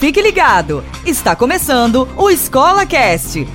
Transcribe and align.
Fique 0.00 0.22
ligado, 0.22 0.82
está 1.04 1.36
começando 1.36 2.08
o 2.16 2.30
Escola 2.30 2.86
Cast, 2.86 3.46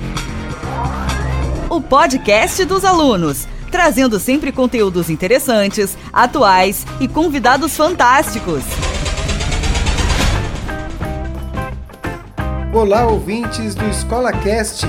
o 1.68 1.80
podcast 1.80 2.64
dos 2.64 2.84
alunos, 2.84 3.48
trazendo 3.68 4.20
sempre 4.20 4.52
conteúdos 4.52 5.10
interessantes, 5.10 5.98
atuais 6.12 6.86
e 7.00 7.08
convidados 7.08 7.76
fantásticos. 7.76 8.62
Olá, 12.72 13.08
ouvintes 13.08 13.74
do 13.74 13.84
Escola 13.86 14.30
Cast. 14.30 14.86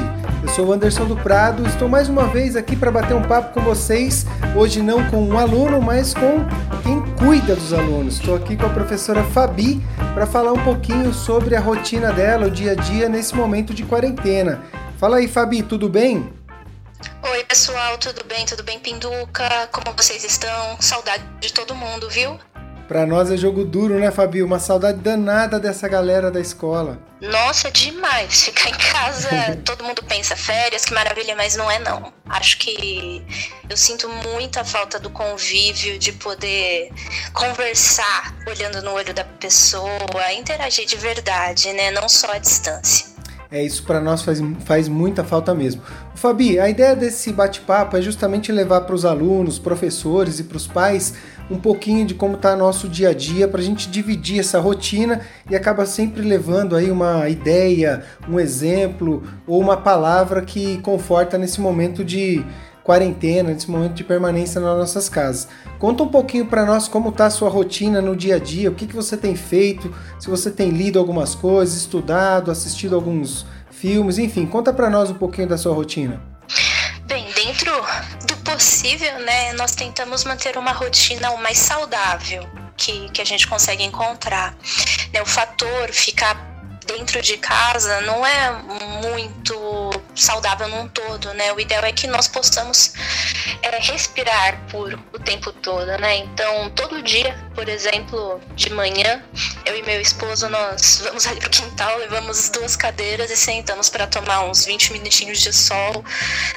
Sou 0.57 0.65
o 0.65 0.73
Anderson 0.73 1.05
do 1.05 1.15
Prado, 1.15 1.67
estou 1.67 1.87
mais 1.87 2.09
uma 2.09 2.25
vez 2.25 2.55
aqui 2.55 2.75
para 2.75 2.89
bater 2.89 3.13
um 3.13 3.21
papo 3.21 3.53
com 3.53 3.61
vocês. 3.61 4.25
Hoje 4.55 4.81
não 4.81 5.07
com 5.07 5.21
um 5.21 5.37
aluno, 5.37 5.79
mas 5.79 6.15
com 6.15 6.43
quem 6.81 6.99
cuida 7.13 7.55
dos 7.55 7.73
alunos. 7.73 8.15
Estou 8.15 8.35
aqui 8.35 8.57
com 8.57 8.65
a 8.65 8.70
professora 8.70 9.23
Fabi 9.23 9.79
para 10.15 10.25
falar 10.25 10.51
um 10.53 10.63
pouquinho 10.63 11.13
sobre 11.13 11.55
a 11.55 11.59
rotina 11.59 12.12
dela, 12.12 12.48
o 12.48 12.49
dia 12.49 12.71
a 12.71 12.73
dia 12.73 13.07
nesse 13.07 13.35
momento 13.35 13.71
de 13.71 13.84
quarentena. 13.84 14.63
Fala 14.99 15.17
aí, 15.17 15.27
Fabi, 15.27 15.62
tudo 15.62 15.88
bem? 15.88 16.34
Oi, 17.21 17.43
pessoal, 17.43 17.95
tudo 17.99 18.26
bem? 18.26 18.43
Tudo 18.48 18.63
bem, 18.63 18.79
Pinduca? 18.79 19.70
Como 19.71 19.95
vocês 19.95 20.23
estão? 20.23 20.81
Saudade 20.81 21.23
de 21.39 21.53
todo 21.53 21.76
mundo, 21.76 22.09
viu? 22.09 22.35
Pra 22.88 23.05
nós 23.05 23.30
é 23.30 23.36
jogo 23.36 23.66
duro, 23.66 24.00
né, 24.00 24.09
Fabi? 24.12 24.41
Uma 24.41 24.59
saudade 24.59 25.00
danada 25.00 25.59
dessa 25.59 25.90
galera 25.90 26.32
da 26.32 26.40
escola. 26.40 26.98
Nossa, 27.20 27.70
demais. 27.70 28.46
Ficar 28.46 28.70
em 28.70 28.77
casa, 28.77 29.30
todo 29.66 29.84
mundo 29.84 30.02
pensa 30.04 30.38
férias, 30.38 30.86
que 30.86 30.94
maravilha, 30.94 31.36
mas 31.36 31.58
não 31.58 31.70
é 31.70 31.80
não. 31.80 32.13
Acho 32.30 32.58
que 32.60 33.22
eu 33.70 33.76
sinto 33.76 34.08
muita 34.08 34.63
falta 34.63 34.98
do 35.00 35.10
convívio, 35.10 36.00
de 36.00 36.13
poder 36.13 36.90
conversar 37.34 38.34
olhando 38.48 38.82
no 38.82 38.91
olho 38.91 39.13
da 39.13 39.26
pessoa, 39.26 40.32
interagir 40.38 40.85
de 40.85 40.96
verdade, 40.96 41.74
né? 41.74 41.91
Não 41.91 42.08
só 42.08 42.32
à 42.32 42.38
distância. 42.38 43.18
É, 43.49 43.63
isso 43.63 43.84
para 43.84 44.01
nós 44.01 44.22
faz, 44.22 44.40
faz 44.66 44.88
muita 44.88 45.24
falta 45.24 45.54
mesmo. 45.54 45.82
Fabi, 46.16 46.60
a 46.60 46.70
ideia 46.70 46.96
desse 46.96 47.32
bate-papo 47.32 47.96
é 47.96 48.01
justamente 48.01 48.51
levar 48.51 48.82
para 48.82 48.96
os 48.96 49.05
alunos, 49.05 49.57
professores 49.57 50.40
e 50.40 50.44
para 50.44 50.57
os 50.57 50.68
pais 50.68 51.13
um 51.49 51.57
pouquinho 51.57 52.05
de 52.05 52.13
como 52.13 52.35
está 52.35 52.55
nosso 52.55 52.87
dia 52.87 53.09
a 53.09 53.13
dia 53.13 53.48
para 53.48 53.62
a 53.62 53.63
gente 53.63 53.90
dividir 53.90 54.40
essa 54.40 54.59
rotina 54.59 55.21
e 55.49 55.55
acaba 55.55 55.85
sempre 55.85 56.21
levando 56.21 56.76
aí 56.76 56.91
uma 56.91 57.29
ideia, 57.29 58.04
um 58.27 58.39
exemplo 58.39 59.23
ou 59.45 59.59
uma 59.59 59.77
palavra 59.77 60.41
que 60.41 60.77
conforta 60.79 61.37
nesse 61.37 61.62
momento 61.62 62.04
de 62.04 62.45
quarentena, 62.84 63.49
nesse 63.49 63.70
momento 63.70 63.95
de 63.95 64.03
permanência 64.03 64.62
nas 64.62 64.78
nossas 64.78 65.09
casas. 65.09 65.50
Conta 65.78 66.03
um 66.03 66.07
pouquinho 66.07 66.45
para 66.45 66.66
nós 66.66 66.88
como 66.88 67.09
está 67.09 67.25
a 67.25 67.29
sua 67.29 67.50
rotina 67.50 68.01
no 68.01 68.16
dia 68.16 68.38
a 68.38 68.39
dia, 68.39 68.69
o 68.69 68.73
que, 68.73 68.88
que 68.88 68.95
você 68.95 69.17
tem 69.17 69.35
feito, 69.35 69.94
se 70.17 70.29
você 70.29 70.50
tem 70.50 70.69
lido 70.69 70.97
algumas 70.97 71.35
coisas, 71.35 71.75
estudado, 71.75 72.50
assistido 72.50 72.95
alguns 72.95 73.45
filmes, 73.69 74.17
enfim, 74.17 74.45
conta 74.45 74.72
para 74.72 74.89
nós 74.89 75.11
um 75.11 75.16
pouquinho 75.16 75.50
da 75.50 75.57
sua 75.57 75.73
rotina. 75.73 76.37
Possível, 78.58 79.19
né, 79.19 79.53
nós 79.53 79.75
tentamos 79.75 80.24
manter 80.24 80.58
uma 80.58 80.72
rotina 80.72 81.30
o 81.30 81.38
mais 81.38 81.59
saudável 81.59 82.41
que, 82.75 83.08
que 83.12 83.22
a 83.22 83.24
gente 83.24 83.46
consegue 83.46 83.84
encontrar. 83.84 84.58
Né, 85.13 85.22
o 85.22 85.28
fator 85.28 85.91
ficar 85.91 86.34
dentro 86.84 87.22
de 87.22 87.38
casa 87.38 88.02
não 88.02 88.25
é 88.25 88.52
muito 89.03 89.87
saudável 90.18 90.68
num 90.68 90.88
todo, 90.88 91.34
né? 91.34 91.53
O 91.53 91.59
ideal 91.59 91.84
é 91.84 91.91
que 91.91 92.07
nós 92.07 92.28
possamos 92.28 92.94
é, 93.62 93.78
respirar 93.79 94.62
por 94.69 94.94
o 95.13 95.19
tempo 95.19 95.51
todo, 95.51 95.85
né? 95.97 96.18
Então, 96.18 96.69
todo 96.72 97.01
dia, 97.01 97.38
por 97.53 97.69
exemplo, 97.69 98.41
de 98.56 98.69
manhã, 98.72 99.23
eu 99.66 99.78
e 99.78 99.84
meu 99.84 100.01
esposo, 100.01 100.50
nós 100.50 101.01
vamos 101.03 101.25
ali 101.28 101.40
pro 101.40 101.50
quintal, 101.50 101.97
levamos 101.97 102.50
duas 102.50 102.75
cadeiras 102.75 103.29
e 103.31 103.38
sentamos 103.38 103.90
para 103.90 104.07
tomar 104.07 104.45
uns 104.45 104.66
20 104.66 104.94
minutinhos 104.94 105.40
de 105.40 105.53
sol, 105.53 106.03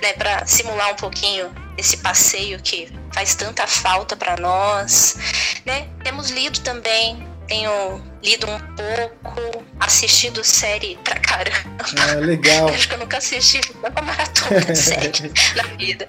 né? 0.03 0.13
Para 0.15 0.47
simular 0.47 0.93
um 0.93 0.97
pouquinho 0.97 1.55
esse 1.77 1.99
passeio 1.99 2.61
que 2.61 2.93
faz 3.13 3.35
tanta 3.35 3.67
falta 3.67 4.17
para 4.17 4.37
nós, 4.37 5.17
né? 5.65 5.89
Temos 6.03 6.31
lido 6.31 6.61
também 6.61 7.30
tenho 7.51 8.01
lido 8.23 8.47
um 8.49 8.59
pouco, 8.77 9.65
assistido 9.81 10.45
série 10.45 10.97
pra 11.03 11.19
caramba. 11.19 11.85
Ah, 11.99 12.15
legal. 12.15 12.69
Acho 12.71 12.89
que 12.89 12.95
eu 12.95 12.99
nunca 12.99 13.19
assisti 13.19 13.61
uma 13.75 13.91
maratona 14.03 14.61
de 14.61 14.77
série 14.77 15.33
na 15.57 15.65
vida. 15.77 16.09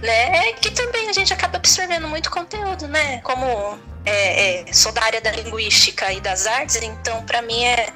Né? 0.00 0.48
É 0.48 0.52
que 0.54 0.70
também 0.70 1.10
a 1.10 1.12
gente 1.12 1.34
acaba 1.34 1.58
absorvendo 1.58 2.08
muito 2.08 2.30
conteúdo, 2.30 2.88
né? 2.88 3.18
Como 3.18 3.78
é, 4.06 4.62
é, 4.62 4.72
sou 4.72 4.90
da 4.90 5.02
área 5.02 5.20
da 5.20 5.32
linguística 5.32 6.10
e 6.10 6.20
das 6.20 6.46
artes, 6.46 6.76
então 6.76 7.22
para 7.24 7.42
mim 7.42 7.62
é, 7.62 7.90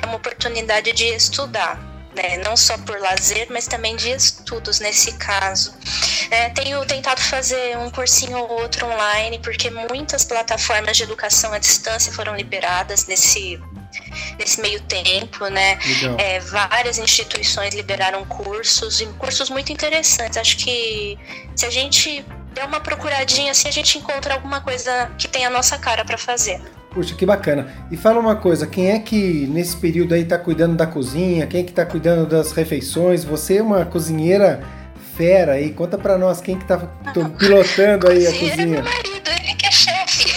é 0.00 0.06
uma 0.06 0.16
oportunidade 0.16 0.92
de 0.92 1.04
estudar 1.04 1.78
né? 2.16 2.38
Não 2.38 2.56
só 2.56 2.76
por 2.78 2.98
lazer, 2.98 3.46
mas 3.50 3.66
também 3.66 3.94
de 3.94 4.10
estudos 4.10 4.80
nesse 4.80 5.12
caso. 5.12 5.72
É, 6.30 6.48
tenho 6.50 6.84
tentado 6.86 7.20
fazer 7.20 7.76
um 7.78 7.90
cursinho 7.90 8.38
ou 8.38 8.62
outro 8.62 8.86
online, 8.86 9.38
porque 9.40 9.70
muitas 9.70 10.24
plataformas 10.24 10.96
de 10.96 11.02
educação 11.02 11.52
à 11.52 11.58
distância 11.58 12.12
foram 12.12 12.34
liberadas 12.34 13.06
nesse 13.06 13.60
nesse 14.38 14.60
meio 14.60 14.80
tempo, 14.82 15.46
né? 15.48 15.78
É, 16.18 16.40
várias 16.40 16.98
instituições 16.98 17.74
liberaram 17.74 18.24
cursos 18.26 19.00
e 19.00 19.06
cursos 19.06 19.48
muito 19.48 19.72
interessantes. 19.72 20.36
Acho 20.36 20.56
que 20.58 21.18
se 21.54 21.64
a 21.64 21.70
gente 21.70 22.24
der 22.52 22.64
uma 22.64 22.80
procuradinha, 22.80 23.52
assim 23.52 23.68
a 23.68 23.72
gente 23.72 23.98
encontra 23.98 24.34
alguma 24.34 24.60
coisa 24.60 25.10
que 25.18 25.28
tem 25.28 25.44
a 25.46 25.50
nossa 25.50 25.78
cara 25.78 26.04
para 26.04 26.18
fazer. 26.18 26.60
Puxa, 26.96 27.14
que 27.14 27.26
bacana. 27.26 27.70
E 27.90 27.96
fala 27.96 28.18
uma 28.18 28.34
coisa, 28.36 28.66
quem 28.66 28.90
é 28.90 28.98
que 28.98 29.46
nesse 29.48 29.76
período 29.76 30.14
aí 30.14 30.24
tá 30.24 30.38
cuidando 30.38 30.74
da 30.74 30.86
cozinha? 30.86 31.46
Quem 31.46 31.60
é 31.60 31.62
que 31.62 31.70
tá 31.70 31.84
cuidando 31.84 32.26
das 32.26 32.52
refeições? 32.52 33.22
Você 33.22 33.58
é 33.58 33.62
uma 33.62 33.84
cozinheira 33.84 34.64
fera 35.14 35.52
aí. 35.52 35.74
Conta 35.74 35.98
para 35.98 36.16
nós 36.16 36.40
quem 36.40 36.58
que 36.58 36.64
tá 36.64 36.78
pilotando 37.38 38.08
aí 38.08 38.26
a 38.26 38.30
cozinha. 38.30 38.54
É 38.54 38.64
meu 38.64 38.82
marido, 38.82 39.30
ele 39.42 39.54
que 39.56 39.66
é 39.66 39.70
chefe. 39.70 40.34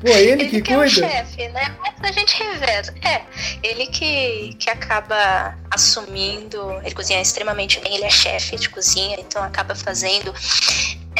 Pô, 0.00 0.08
ele, 0.08 0.30
ele 0.30 0.44
que, 0.46 0.60
que 0.60 0.74
cuida? 0.74 0.82
É 0.82 0.86
o 0.86 0.88
chefe, 0.88 1.48
né? 1.50 1.76
Mas 2.00 2.16
a 2.16 2.18
gente 2.18 2.42
reveza. 2.42 2.92
É, 3.04 3.22
ele 3.62 3.86
que, 3.86 4.56
que 4.58 4.70
acaba 4.70 5.56
assumindo, 5.70 6.80
ele 6.82 6.96
cozinha 6.96 7.22
extremamente 7.22 7.78
bem, 7.78 7.94
ele 7.94 8.04
é 8.06 8.10
chefe 8.10 8.56
de 8.56 8.68
cozinha, 8.68 9.18
então 9.20 9.40
acaba 9.40 9.76
fazendo 9.76 10.34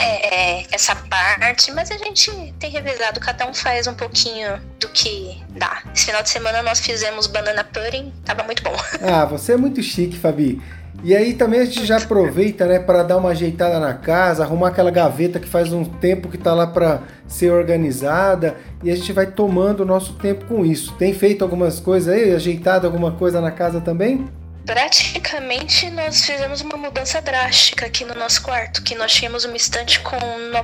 é, 0.02 0.66
essa 0.72 0.94
parte, 0.94 1.70
mas 1.72 1.90
a 1.90 1.96
gente 1.96 2.30
tem 2.58 2.70
revezado, 2.70 3.20
cada 3.20 3.46
um 3.46 3.54
faz 3.54 3.86
um 3.86 3.94
pouquinho 3.94 4.60
do 4.78 4.88
que 4.88 5.40
dá. 5.50 5.82
Esse 5.94 6.06
final 6.06 6.22
de 6.22 6.30
semana 6.30 6.62
nós 6.62 6.80
fizemos 6.80 7.26
banana 7.26 7.64
pudding, 7.64 8.12
tava 8.24 8.42
muito 8.42 8.62
bom. 8.62 8.72
Ah, 9.02 9.24
você 9.24 9.52
é 9.52 9.56
muito 9.56 9.82
chique, 9.82 10.16
Fabi. 10.16 10.62
E 11.04 11.16
aí 11.16 11.34
também 11.34 11.60
a 11.60 11.64
gente 11.64 11.84
já 11.84 11.96
aproveita, 11.96 12.66
né, 12.66 12.78
para 12.78 13.02
dar 13.02 13.16
uma 13.16 13.30
ajeitada 13.30 13.80
na 13.80 13.94
casa, 13.94 14.44
arrumar 14.44 14.68
aquela 14.68 14.90
gaveta 14.90 15.40
que 15.40 15.48
faz 15.48 15.72
um 15.72 15.84
tempo 15.84 16.28
que 16.28 16.38
tá 16.38 16.54
lá 16.54 16.66
para 16.66 17.02
ser 17.26 17.50
organizada, 17.50 18.56
e 18.84 18.90
a 18.90 18.94
gente 18.94 19.12
vai 19.12 19.26
tomando 19.26 19.80
o 19.80 19.86
nosso 19.86 20.14
tempo 20.14 20.44
com 20.44 20.64
isso. 20.64 20.92
Tem 20.94 21.12
feito 21.12 21.42
algumas 21.42 21.80
coisas 21.80 22.12
aí, 22.14 22.32
ajeitado 22.32 22.86
alguma 22.86 23.12
coisa 23.12 23.40
na 23.40 23.50
casa 23.50 23.80
também? 23.80 24.26
Praticamente 24.64 25.90
nós 25.90 26.24
fizemos 26.24 26.60
uma 26.60 26.76
mudança 26.76 27.20
drástica 27.20 27.86
aqui 27.86 28.04
no 28.04 28.14
nosso 28.14 28.42
quarto, 28.42 28.82
que 28.82 28.94
nós 28.94 29.12
tínhamos 29.12 29.44
uma 29.44 29.56
estante 29.56 30.00
com 30.00 30.18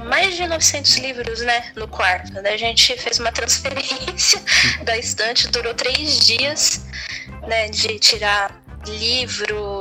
mais 0.04 0.36
de 0.36 0.47
900 0.47 0.97
livros, 0.97 1.41
né, 1.41 1.72
no 1.75 1.88
quarto. 1.88 2.38
A 2.38 2.56
gente 2.56 2.97
fez 2.97 3.19
uma 3.19 3.32
transferência 3.32 4.41
da 4.84 4.97
estante, 4.97 5.48
durou 5.48 5.75
três 5.75 6.20
dias, 6.20 6.81
né, 7.47 7.69
de 7.69 7.98
tirar 7.98 8.62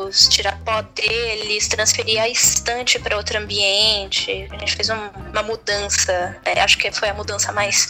livros, 0.08 0.28
tirar 0.28 0.60
pó 0.64 0.82
deles, 0.96 1.68
transferir 1.68 2.22
a 2.22 2.28
estante 2.28 3.00
para 3.00 3.16
outro 3.16 3.38
ambiente. 3.38 4.48
A 4.52 4.58
gente 4.58 4.76
fez 4.76 4.90
um, 4.90 4.96
uma 5.32 5.44
mudança, 5.44 6.36
é, 6.46 6.60
acho 6.62 6.78
que 6.78 6.92
foi 6.92 7.10
a 7.10 7.14
mudança 7.14 7.52
mais 7.52 7.90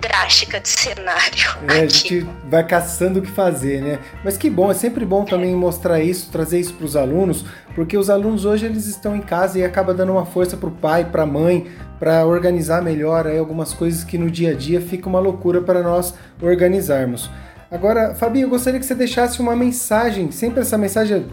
drástica 0.00 0.60
de 0.60 0.68
cenário. 0.68 1.56
É, 1.68 1.72
a 1.72 1.86
gente 1.86 2.26
vai 2.48 2.64
caçando 2.64 3.18
o 3.18 3.22
que 3.22 3.30
fazer, 3.30 3.82
né? 3.82 3.98
Mas 4.22 4.36
que 4.36 4.48
bom, 4.48 4.70
é 4.70 4.74
sempre 4.74 5.04
bom 5.04 5.24
também 5.24 5.52
é. 5.52 5.56
mostrar 5.56 6.00
isso, 6.00 6.30
trazer 6.30 6.60
isso 6.60 6.74
para 6.74 6.86
os 6.86 6.96
alunos, 6.96 7.44
porque 7.74 7.96
os 7.96 8.10
alunos 8.10 8.44
hoje 8.44 8.66
eles 8.66 8.86
estão 8.86 9.16
em 9.16 9.20
casa 9.20 9.58
e 9.58 9.64
acaba 9.64 9.94
dando 9.94 10.12
uma 10.12 10.26
força 10.26 10.56
para 10.56 10.68
o 10.68 10.72
pai, 10.72 11.04
para 11.04 11.22
a 11.22 11.26
mãe, 11.26 11.70
para 11.98 12.26
organizar 12.26 12.82
melhor 12.82 13.26
aí 13.26 13.38
algumas 13.38 13.72
coisas 13.72 14.04
que 14.04 14.18
no 14.18 14.30
dia 14.30 14.50
a 14.50 14.54
dia 14.54 14.80
fica 14.80 15.08
uma 15.08 15.20
loucura 15.20 15.60
para 15.60 15.82
nós 15.82 16.14
organizarmos. 16.42 17.30
Agora, 17.70 18.14
Fabi, 18.14 18.42
eu 18.42 18.48
gostaria 18.48 18.78
que 18.78 18.86
você 18.86 18.94
deixasse 18.94 19.40
uma 19.40 19.56
mensagem, 19.56 20.30
sempre 20.30 20.60
essa 20.60 20.78
mensagem, 20.78 21.26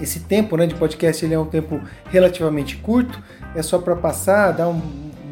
esse 0.00 0.20
tempo 0.20 0.56
né, 0.56 0.66
de 0.66 0.74
podcast 0.74 1.24
ele 1.24 1.34
é 1.34 1.38
um 1.38 1.46
tempo 1.46 1.80
relativamente 2.10 2.76
curto, 2.76 3.22
é 3.54 3.62
só 3.62 3.78
para 3.78 3.96
passar, 3.96 4.52
dar 4.52 4.68
um, 4.68 4.80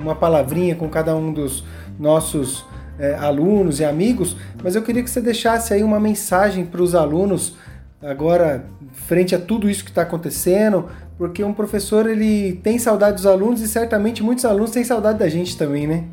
uma 0.01 0.15
palavrinha 0.15 0.75
com 0.75 0.89
cada 0.89 1.15
um 1.17 1.33
dos 1.33 1.65
nossos 1.99 2.65
é, 2.99 3.15
alunos 3.15 3.81
e 3.81 3.85
amigos, 3.85 4.37
mas 4.63 4.75
eu 4.75 4.83
queria 4.83 5.03
que 5.03 5.11
você 5.11 5.21
deixasse 5.21 5.75
aí 5.75 5.83
uma 5.83 6.01
mensagem 6.01 6.65
para 6.65 6.83
os 6.83 6.95
alunos 6.95 7.57
agora 8.03 8.67
frente 8.93 9.35
a 9.35 9.39
tudo 9.39 9.69
isso 9.69 9.85
que 9.85 9.91
está 9.91 10.03
acontecendo, 10.03 10.89
porque 11.17 11.43
um 11.43 11.53
professor 11.53 12.09
ele 12.09 12.61
tem 12.63 12.79
saudade 12.79 13.17
dos 13.17 13.27
alunos 13.27 13.61
e 13.61 13.69
certamente 13.69 14.23
muitos 14.23 14.45
alunos 14.45 14.71
têm 14.71 14.85
saudade 14.85 15.19
da 15.19 15.29
gente 15.29 15.57
também, 15.57 15.87
né? 15.87 16.05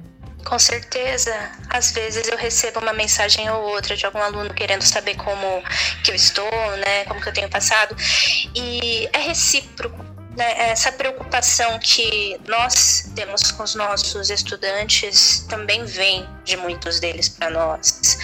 Com 0.46 0.60
certeza. 0.60 1.34
Às 1.70 1.92
vezes 1.92 2.28
eu 2.28 2.38
recebo 2.38 2.80
uma 2.80 2.94
mensagem 2.94 3.50
ou 3.50 3.62
outra 3.70 3.96
de 3.96 4.06
algum 4.06 4.22
aluno 4.22 4.54
querendo 4.54 4.82
saber 4.82 5.16
como 5.16 5.64
que 6.04 6.12
eu 6.12 6.16
estou, 6.16 6.52
né? 6.78 7.06
Como 7.06 7.22
que 7.22 7.30
eu 7.30 7.34
tenho 7.34 7.50
passado. 7.50 7.96
E 8.56 9.10
é 9.14 9.20
recíproco. 9.20 10.04
Né? 10.36 10.70
Essa 10.70 10.92
preocupação 10.92 11.78
que 11.80 12.40
nós 12.48 13.12
temos 13.16 13.52
com 13.52 13.64
os 13.64 13.76
nossos 13.76 14.30
estudantes 14.30 15.46
também 15.50 15.84
vem 15.84 16.28
de 16.46 16.56
muitos 16.56 17.00
deles 17.00 17.28
para 17.28 17.50
nós. 17.50 18.18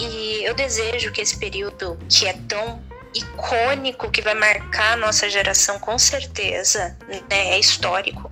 E 0.00 0.44
eu 0.44 0.54
desejo 0.54 1.12
que 1.12 1.20
esse 1.20 1.36
período 1.36 1.96
que 2.08 2.26
é 2.26 2.32
tão 2.48 2.82
icônico 3.14 4.10
que 4.10 4.20
vai 4.20 4.34
marcar 4.34 4.92
a 4.92 4.96
nossa 4.96 5.28
geração 5.28 5.78
com 5.78 5.98
certeza, 5.98 6.96
né? 7.08 7.22
É 7.30 7.58
histórico. 7.58 8.30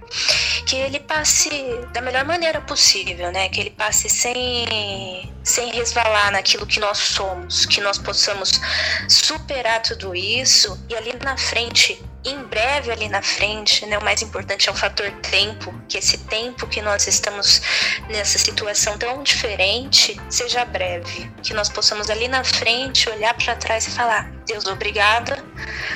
Que 0.67 0.77
ele 0.77 1.01
passe 1.01 1.49
da 1.93 2.01
melhor 2.03 2.25
maneira 2.25 2.61
possível, 2.61 3.31
né? 3.33 3.49
Que 3.49 3.61
ele 3.61 3.71
passe 3.71 4.09
sem 4.11 5.33
sem 5.47 5.71
resvalar 5.71 6.33
naquilo 6.33 6.67
que 6.67 6.81
nós 6.81 6.99
somos, 6.99 7.65
que 7.67 7.81
nós 7.81 7.99
possamos 7.99 8.61
superar 9.09 9.81
tudo 9.81 10.13
isso 10.13 10.77
e 10.89 10.97
ali 10.97 11.13
na 11.23 11.37
frente 11.37 12.03
em 12.25 12.43
breve 12.43 12.91
ali 12.91 13.09
na 13.09 13.23
frente, 13.23 13.87
né, 13.87 13.97
o 13.97 14.03
mais 14.03 14.21
importante 14.21 14.69
é 14.69 14.73
o 14.73 14.75
fator 14.75 15.09
tempo, 15.31 15.73
que 15.89 15.97
esse 15.97 16.19
tempo 16.19 16.67
que 16.67 16.83
nós 16.83 17.07
estamos 17.07 17.63
nessa 18.09 18.37
situação 18.37 18.99
tão 18.99 19.23
diferente 19.23 20.21
seja 20.29 20.65
breve, 20.65 21.31
que 21.43 21.55
nós 21.55 21.69
possamos 21.69 22.11
ali 22.11 22.27
na 22.27 22.43
frente 22.43 23.09
olhar 23.09 23.33
para 23.35 23.55
trás 23.55 23.87
e 23.87 23.91
falar: 23.91 24.29
Deus, 24.45 24.67
obrigada, 24.67 25.39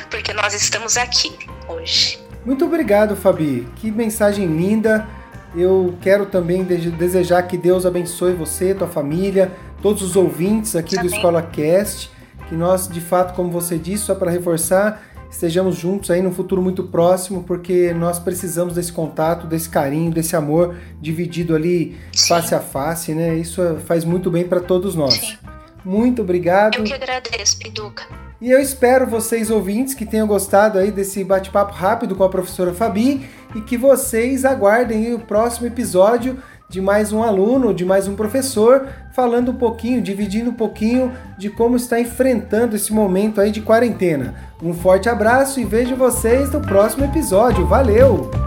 porque 0.08 0.32
nós 0.32 0.54
estamos 0.54 0.96
aqui 0.96 1.36
hoje. 1.66 2.29
Muito 2.44 2.64
obrigado, 2.64 3.16
Fabi. 3.16 3.66
Que 3.76 3.90
mensagem 3.90 4.46
linda. 4.46 5.06
Eu 5.54 5.94
quero 6.00 6.26
também 6.26 6.62
desejar 6.64 7.42
que 7.42 7.56
Deus 7.56 7.84
abençoe 7.84 8.32
você, 8.34 8.74
tua 8.74 8.86
família, 8.86 9.50
todos 9.82 10.02
os 10.02 10.16
ouvintes 10.16 10.76
aqui 10.76 10.96
Amém. 10.96 11.10
do 11.10 11.14
Escola 11.14 11.42
Cast. 11.42 12.10
Que 12.48 12.54
nós, 12.54 12.88
de 12.88 13.00
fato, 13.00 13.34
como 13.34 13.50
você 13.50 13.78
disse, 13.78 14.04
só 14.04 14.14
para 14.14 14.30
reforçar, 14.30 15.02
estejamos 15.30 15.76
juntos 15.76 16.10
aí 16.10 16.20
no 16.20 16.32
futuro 16.32 16.60
muito 16.60 16.84
próximo, 16.84 17.44
porque 17.44 17.94
nós 17.94 18.18
precisamos 18.18 18.74
desse 18.74 18.92
contato, 18.92 19.46
desse 19.46 19.68
carinho, 19.68 20.10
desse 20.10 20.34
amor 20.34 20.74
dividido 21.00 21.54
ali 21.54 21.96
Sim. 22.12 22.28
face 22.28 22.54
a 22.54 22.60
face, 22.60 23.14
né? 23.14 23.36
Isso 23.36 23.62
faz 23.86 24.04
muito 24.04 24.30
bem 24.30 24.44
para 24.44 24.60
todos 24.60 24.94
nós. 24.94 25.14
Sim. 25.14 25.36
Muito 25.84 26.22
obrigado. 26.22 26.76
Eu 26.78 26.84
que 26.84 26.92
agradeço, 26.92 27.58
Piduca. 27.58 28.04
E 28.40 28.50
eu 28.50 28.58
espero 28.58 29.06
vocês 29.06 29.50
ouvintes 29.50 29.92
que 29.92 30.06
tenham 30.06 30.26
gostado 30.26 30.78
aí 30.78 30.90
desse 30.90 31.22
bate-papo 31.22 31.74
rápido 31.74 32.16
com 32.16 32.24
a 32.24 32.28
professora 32.28 32.72
Fabi 32.72 33.28
e 33.54 33.60
que 33.60 33.76
vocês 33.76 34.46
aguardem 34.46 35.12
o 35.12 35.18
próximo 35.18 35.66
episódio 35.66 36.42
de 36.70 36.80
mais 36.80 37.12
um 37.12 37.22
aluno, 37.22 37.74
de 37.74 37.84
mais 37.84 38.06
um 38.06 38.14
professor, 38.14 38.88
falando 39.12 39.50
um 39.50 39.56
pouquinho, 39.56 40.00
dividindo 40.00 40.50
um 40.50 40.54
pouquinho 40.54 41.12
de 41.36 41.50
como 41.50 41.76
está 41.76 42.00
enfrentando 42.00 42.76
esse 42.76 42.92
momento 42.92 43.40
aí 43.40 43.50
de 43.50 43.60
quarentena. 43.60 44.34
Um 44.62 44.72
forte 44.72 45.08
abraço 45.08 45.60
e 45.60 45.64
vejo 45.64 45.96
vocês 45.96 46.50
no 46.50 46.60
próximo 46.60 47.04
episódio. 47.04 47.66
Valeu! 47.66 48.39